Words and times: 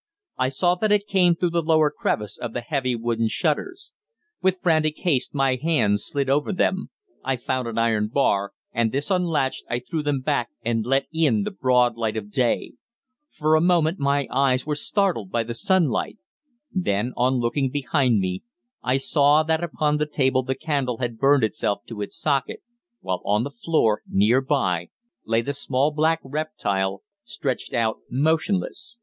I 0.39 0.49
saw 0.49 0.73
that 0.73 0.91
it 0.91 1.05
came 1.05 1.35
through 1.35 1.51
the 1.51 1.61
lower 1.61 1.91
crevice 1.91 2.35
of 2.39 2.53
the 2.53 2.61
heavy 2.61 2.95
wooden 2.95 3.27
shutters. 3.27 3.93
With 4.41 4.57
frantic 4.59 4.97
haste 4.97 5.35
my 5.35 5.59
hands 5.61 6.03
slid 6.05 6.27
over 6.27 6.51
them. 6.51 6.89
I 7.23 7.35
found 7.35 7.67
an 7.67 7.77
iron 7.77 8.07
bar, 8.07 8.53
and, 8.71 8.91
this 8.91 9.11
unlatched, 9.11 9.63
I 9.69 9.77
threw 9.77 10.01
them 10.01 10.21
back, 10.21 10.49
and 10.65 10.83
let 10.87 11.05
in 11.13 11.43
the 11.43 11.51
broad 11.51 11.97
light 11.97 12.17
of 12.17 12.31
day. 12.31 12.73
For 13.29 13.55
a 13.55 13.61
moment 13.61 13.99
my 13.99 14.25
eyes 14.31 14.65
were 14.65 14.73
dazzled 14.75 15.29
by 15.29 15.43
the 15.43 15.53
sunlight. 15.53 16.17
Then, 16.73 17.13
on 17.15 17.35
looking 17.35 17.69
behind 17.69 18.17
me, 18.17 18.41
I 18.81 18.97
saw 18.97 19.43
that 19.43 19.63
upon 19.63 19.97
the 19.97 20.07
table 20.07 20.41
the 20.41 20.55
candle 20.55 20.97
had 20.97 21.19
burned 21.19 21.43
itself 21.43 21.83
to 21.89 22.01
its 22.01 22.17
socket, 22.17 22.63
while 23.01 23.21
on 23.23 23.43
the 23.43 23.51
floor, 23.51 24.01
near 24.09 24.41
by, 24.41 24.89
lay 25.27 25.43
the 25.43 25.53
small 25.53 25.91
black 25.91 26.19
reptile 26.23 27.03
stretched 27.23 27.75
out 27.75 27.99
motionless. 28.09 28.97